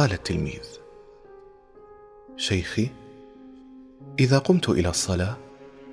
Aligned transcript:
فقال 0.00 0.12
التلميذ. 0.12 0.68
شيخي 2.36 2.90
إذا 4.20 4.38
قمت 4.38 4.68
إلى 4.68 4.88
الصلاة 4.88 5.36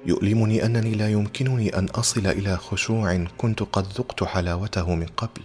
يؤلمني 0.06 0.66
أنني 0.66 0.92
لا 0.92 1.10
يمكنني 1.10 1.78
أن 1.78 1.86
أصل 1.86 2.28
إلى 2.28 2.58
خشوع 2.58 3.26
كنت 3.38 3.64
قد 3.64 3.88
ذقت 3.88 4.24
حلاوته 4.24 4.96
من 4.96 5.06
قبل. 5.06 5.42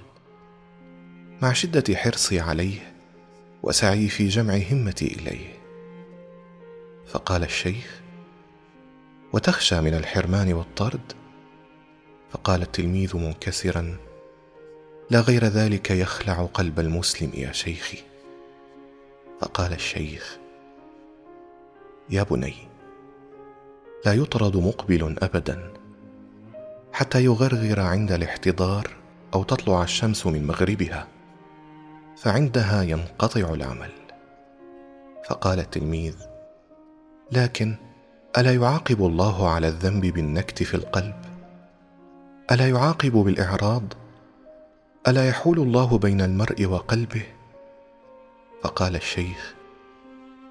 مع 1.43 1.53
شدة 1.53 1.97
حرصي 1.97 2.41
عليه 2.41 2.95
وسعي 3.63 4.09
في 4.09 4.29
جمع 4.29 4.61
همتي 4.71 5.07
إليه. 5.07 5.59
فقال 7.07 7.43
الشيخ 7.43 8.01
وتخشى 9.33 9.81
من 9.81 9.95
الحرمان 9.95 10.53
والطرد؟ 10.53 11.13
فقال 12.31 12.63
التلميذ 12.63 13.17
منكسرا 13.17 13.97
لا 15.11 15.21
غير 15.21 15.45
ذلك 15.45 15.91
يخلع 15.91 16.43
قلب 16.55 16.81
المسلم 16.81 17.31
يا 17.35 17.53
شيخي. 17.53 18.12
فقال 19.43 19.73
الشيخ 19.73 20.39
يا 22.11 22.23
بني 22.23 22.55
لا 24.07 24.13
يطرد 24.13 24.57
مقبل 24.57 25.17
ابدا. 25.23 25.73
حتى 26.93 27.25
يغرغر 27.25 27.81
عند 27.81 28.13
الاحتضار 28.13 28.91
أو 29.35 29.43
تطلع 29.43 29.83
الشمس 29.83 30.27
من 30.27 30.47
مغربها 30.47 31.09
فعندها 32.17 32.83
ينقطع 32.83 33.41
العمل. 33.41 33.91
فقال 35.29 35.59
التلميذ 35.59 36.17
لكن 37.33 37.75
ألا 38.39 38.55
يعاقب 38.55 39.07
الله 39.07 39.49
على 39.49 39.69
الذنب 39.69 40.07
بالنكت 40.07 40.63
في 40.63 40.75
القلب؟ 40.75 41.17
ألا 42.53 42.69
يعاقب 42.69 43.13
بالإعراض؟ 43.13 43.83
ألا 45.09 45.29
يحول 45.29 45.59
الله 45.59 45.99
بين 45.99 46.21
المرء 46.21 46.67
وقلبه؟ 46.67 47.42
فقال 48.63 48.97
الشيخ 48.97 49.55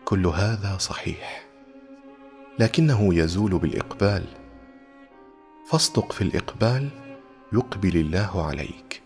كل 0.06 0.28
هذا 0.28 0.78
صحيح 0.78 1.45
لكنه 2.59 3.16
يزول 3.16 3.59
بالإقبال. 3.59 4.26
فاصدق 5.70 6.12
في 6.12 6.22
الإقبال 6.22 6.89
يقبل 7.54 7.98
الله 7.98 8.45
عليك. 8.45 9.02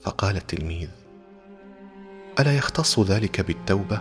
فقال 0.00 0.36
التلميذ 0.36 0.88
ألا 2.40 2.56
يختص 2.56 3.00
ذلك 3.00 3.40
بالتوبة؟ 3.40 4.00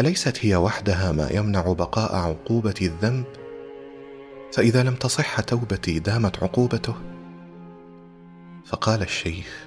أليست 0.00 0.44
هي 0.44 0.56
وحدها 0.56 1.12
ما 1.12 1.28
يمنع 1.30 1.72
بقاء 1.72 2.16
عقوبة 2.16 2.74
الذنب؟ 2.82 3.24
فإذا 4.52 4.82
لم 4.82 4.94
تصح 4.94 5.40
توبتي 5.40 5.98
دامت 5.98 6.42
عقوبته. 6.42 6.94
فقال 8.66 9.02
الشيخ 9.02 9.66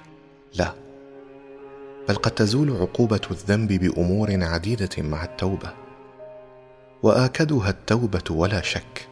لا. 0.54 0.87
بل 2.08 2.14
قد 2.14 2.30
تزول 2.30 2.70
عقوبة 2.76 3.20
الذنب 3.30 3.72
بأمور 3.72 4.44
عديدة 4.44 4.88
مع 4.98 5.24
التوبة 5.24 5.74
وآكدها 7.02 7.70
التوبة 7.70 8.24
ولا 8.30 8.62
شك. 8.62 9.08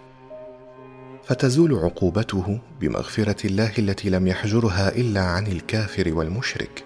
فتزول 1.24 1.74
عقوبته 1.74 2.60
بمغفرة 2.80 3.46
الله 3.46 3.72
التي 3.78 4.10
لم 4.10 4.26
يحجرها 4.26 4.96
إلا 4.96 5.20
عن 5.20 5.46
الكافر 5.46 6.14
والمشرك 6.14 6.84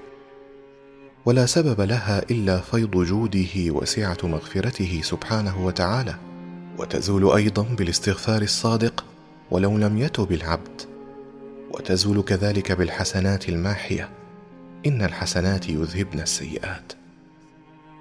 ولا 1.26 1.46
سبب 1.46 1.80
لها 1.80 2.22
إلا 2.30 2.60
فيض 2.60 2.90
جوده 2.90 3.54
وسعة 3.56 4.18
مغفرته 4.24 5.00
سبحانه 5.04 5.66
وتعالى. 5.66 6.14
وتزول 6.78 7.32
أيضا 7.32 7.62
بالاستغفار 7.62 8.42
الصادق 8.42 9.04
ولو 9.50 9.78
لم 9.78 9.98
يتب 9.98 10.32
العبد 10.32 10.82
وتزول 11.70 12.22
كذلك 12.22 12.72
بالحسنات 12.72 13.48
الماحية. 13.48 14.19
إن 14.86 15.02
الحسنات 15.02 15.68
يذهبن 15.68 16.20
السيئات. 16.20 16.92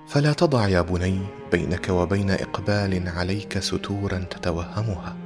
فلا 0.08 0.34
تضع 0.34 0.68
يا 0.68 0.82
بني 0.82 1.20
بينك 1.52 1.90
وبين 1.90 2.32
إقبال 2.32 3.10
عليك 3.10 3.60
ستورا 3.60 4.18
تتوهمها. 4.18 5.18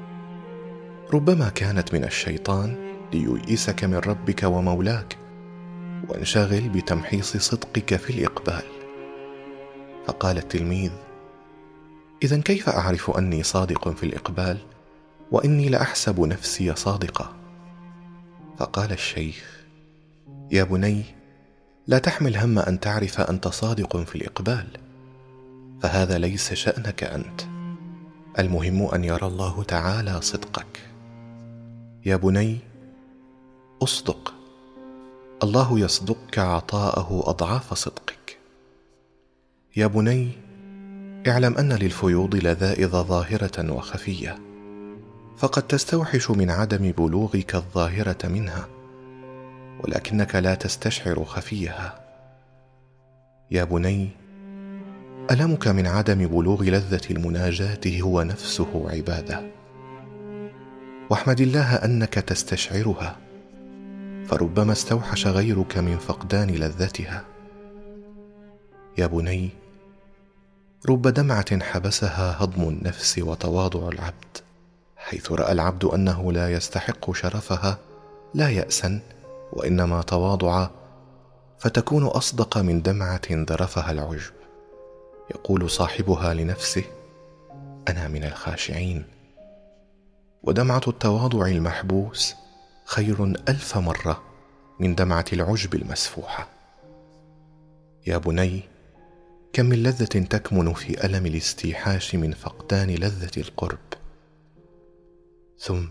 ربما 1.14 1.50
كانت 1.50 1.94
من 1.94 2.04
الشيطان 2.04 2.94
لييئسك 3.14 3.84
من 3.84 3.96
ربك 3.96 4.44
ومولاك 4.44 5.18
وانشغل 6.10 6.70
بتمحيص 6.70 7.38
صدقك 7.38 7.96
في 7.96 8.10
الإقبال. 8.10 8.64
فقال 10.08 10.38
التلميذ 10.38 10.92
اذا 12.24 12.42
كيف 12.42 12.70
أعرف 12.70 13.10
أني 13.12 13.44
صادق 13.44 13.90
في 13.90 14.04
الإقبال 14.06 14.58
وإني 15.32 15.70
لأحسب 15.70 16.20
نفسي 16.20 16.76
صادقة؟ 16.76 17.34
فقال 18.58 18.92
الشيخ 18.92 19.64
يا 20.52 20.64
بني 20.64 21.04
لا 21.88 21.98
تحمل 21.98 22.38
هم 22.38 22.60
أن 22.60 22.80
تعرف 22.80 23.22
أنت 23.22 23.48
صادق 23.48 23.98
في 23.98 24.16
الإقبال 24.16 24.68
فهذا 25.82 26.18
ليس 26.18 26.54
شأنك 26.54 27.04
أنت. 27.04 27.42
المهم 28.40 28.86
أن 28.86 29.04
يرى 29.04 29.28
الله 29.28 29.64
تعالى 29.64 30.22
صدقك. 30.22 30.90
يا 32.06 32.16
بني 32.16 32.60
أصدق. 33.82 34.34
الله 35.44 35.80
يصدقك 35.80 36.40
عطاءه 36.40 37.24
أضعاف 37.26 37.74
صدقك. 37.74 38.38
يا 39.76 39.88
بني 39.88 40.32
اعلم 41.28 41.58
أن 41.58 41.74
للفيوض 41.74 42.36
لذائذ 42.36 42.90
ظاهرة 42.90 43.72
وخفية 43.72 44.40
فقد 45.38 45.68
تستوحش 45.68 46.32
من 46.32 46.50
عدم 46.50 46.92
بلوغك 46.92 47.56
الظاهرة 47.56 48.28
منها. 48.28 48.73
ولكنك 49.80 50.36
لا 50.36 50.56
تستشعر 50.56 51.24
خفيها. 51.24 52.00
يا 53.52 53.64
بني 53.64 54.10
ألمك 55.32 55.68
من 55.68 55.88
عدم 55.88 56.28
بلوغ 56.28 56.64
لذة 56.64 57.02
المناجاة 57.12 58.02
هو 58.02 58.22
نفسه 58.22 58.90
عبادة. 58.90 59.44
واحمد 61.10 61.42
الله 61.42 61.76
أنك 61.76 62.14
تستشعرها 62.14 63.18
فربما 64.26 64.72
استوحش 64.72 65.28
غيرك 65.28 65.78
من 65.78 65.98
فقدان 65.98 66.50
لذتها. 66.50 67.26
يا 68.98 69.08
بني 69.08 69.50
رب 70.90 71.08
دمعة 71.08 71.64
حبسها 71.64 72.44
هضم 72.44 72.70
النفس 72.70 73.20
وتواضع 73.20 73.88
العبد 73.90 74.38
حيث 74.98 75.32
رأى 75.32 75.52
العبد 75.52 75.86
أنه 75.86 76.32
لا 76.32 76.52
يستحق 76.52 77.12
شرفها 77.12 77.78
لا 78.34 78.50
ياسا 78.50 79.00
وإنما 79.54 80.02
تواضعا 80.02 80.70
فتكون 81.60 82.04
أصدق 82.04 82.58
من 82.58 82.82
دمعة 82.82 83.22
ذرفها 83.32 83.92
العجب. 83.92 84.34
يقول 85.32 85.70
صاحبها 85.70 86.34
لنفسه 86.34 86.84
أنا 87.88 88.08
من 88.08 88.24
الخاشعين. 88.24 89.06
ودمعة 90.44 90.82
التواضع 90.88 91.46
المحبوس 91.46 92.36
خير 92.86 93.24
ألف 93.24 93.78
مرة 93.78 94.24
من 94.80 94.96
دمعة 94.96 95.26
العجب 95.34 95.76
المسفوحة. 95.76 96.48
يا 98.08 98.18
بني 98.18 98.62
كم 99.54 99.66
من 99.66 99.84
لذة 99.84 100.06
تكمن 100.06 100.74
في 100.74 101.06
ألم 101.06 101.26
الاستيحاش 101.26 102.16
من 102.16 102.32
فقدان 102.32 102.90
لذة 102.90 103.32
القرب؟ 103.42 103.80
ثم 105.60 105.86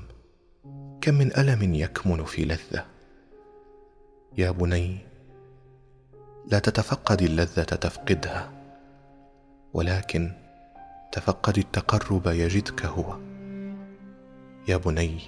كم 1.00 1.14
من 1.14 1.36
ألم 1.36 1.74
يكمن 1.74 2.24
في 2.24 2.44
لذة؟ 2.44 2.84
يا 4.38 4.50
بني 4.50 4.98
لا 6.46 6.58
تتفقد 6.58 7.22
اللذة 7.22 7.62
تفقدها 7.62 8.52
ولكن 9.74 10.32
تفقد 11.12 11.58
التقرب 11.58 12.26
يجدك 12.26 12.84
هو. 12.84 13.16
يا 14.68 14.76
بني 14.76 15.20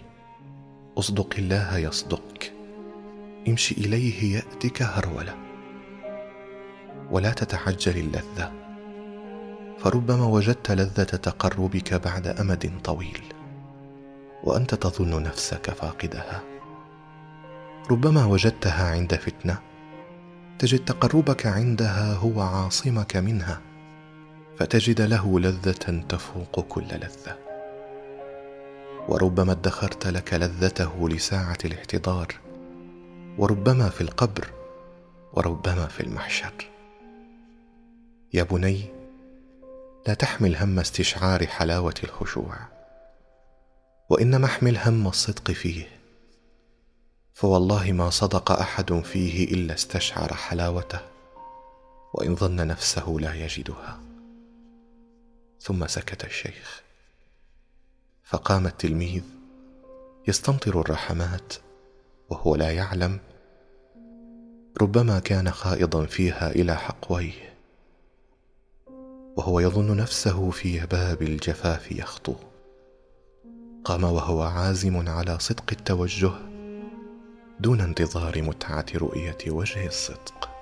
اصدق 0.99 1.35
الله 1.39 1.79
يصدقك. 1.79 2.53
امشي 3.49 3.75
إليه 3.75 4.37
ياتك 4.37 4.83
هرولة. 4.83 5.35
ولا 7.11 7.31
تتعجل 7.31 7.97
اللذة. 7.99 8.53
فربما 9.79 10.27
وجدت 10.27 10.71
لذة 10.71 11.03
تقربك 11.03 11.95
بعد 11.95 12.27
أمد 12.27 12.73
طويل 12.85 13.23
وأنت 14.45 14.75
تظن 14.75 15.23
نفسك 15.23 15.71
فاقدها. 15.71 16.54
ربما 17.91 18.25
وجدتها 18.25 18.91
عند 18.91 19.15
فتنة. 19.15 19.59
تجد 20.59 20.85
تقربك 20.85 21.47
عندها 21.47 22.15
هو 22.15 22.41
عاصمك 22.41 23.17
منها 23.17 23.61
فتجد 24.59 25.01
له 25.01 25.41
لذة 25.41 26.05
تفوق 26.09 26.61
كل 26.61 26.85
لذة. 26.85 27.39
وربما 29.09 29.53
ادخرت 29.53 30.07
لك 30.07 30.35
لذته 30.35 31.09
لساعة 31.09 31.59
الاحتضار 31.65 32.35
وربما 33.39 33.89
في 33.89 34.01
القبر 34.01 34.51
وربما 35.33 35.87
في 35.87 36.01
المحشر. 36.01 36.53
يا 38.35 38.43
بني 38.43 38.85
لا 40.07 40.15
تحمل 40.15 40.57
هم 40.57 40.79
استشعار 40.79 41.47
حلاوة 41.47 41.95
الخشوع 42.05 42.57
وإنما 44.11 44.47
احمل 44.47 44.79
هم 44.79 45.07
الصدق 45.07 45.51
فيه. 45.51 45.94
فوالله 47.35 47.93
ما 47.93 48.11
صدق 48.11 48.53
أحد 48.53 48.93
فيه 48.93 49.55
إلا 49.55 49.75
استشعر 49.75 50.35
حلاوته 50.35 51.01
وإن 52.15 52.37
ظن 52.37 52.67
نفسه 52.67 53.17
لا 53.21 53.35
يجدها. 53.35 54.01
ثم 55.61 55.87
سكت 55.87 56.25
الشيخ. 56.25 56.83
فقام 58.25 58.67
التلميذ 58.67 59.23
يستمطر 60.29 60.81
الرحمات 60.81 61.53
وهو 62.31 62.57
لا 62.57 62.71
يعلم 62.71 63.21
ربما 64.81 65.19
كان 65.19 65.51
خائضا 65.51 66.07
فيها 66.07 66.51
إلى 66.51 66.77
حقويه 66.77 67.55
وهو 69.37 69.61
يظن 69.61 69.97
نفسه 69.97 70.51
في 70.51 70.77
يباب 70.83 71.23
الجفاف 71.23 71.93
يخطو. 71.93 72.35
قام 73.85 74.05
وهو 74.05 74.43
عازم 74.43 75.09
على 75.09 75.39
صدق 75.39 75.65
التوجه 75.73 76.54
دون 77.65 77.81
انتظار 77.81 78.43
متعة 78.43 78.87
رؤية 78.95 79.39
وجه 79.49 79.87
الصدق. 79.87 80.54